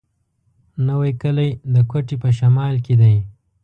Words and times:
نوی 0.87 1.11
کلی 1.21 1.49
د 1.73 1.75
کوټي 1.91 2.15
په 2.23 2.29
شمال 2.37 2.75
کي 2.85 2.95
دی. 3.01 3.15